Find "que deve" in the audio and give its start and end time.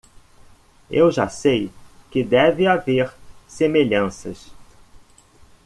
2.09-2.65